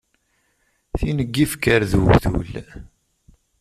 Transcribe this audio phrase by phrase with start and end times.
[0.99, 2.47] Tin n yifker d uwtul.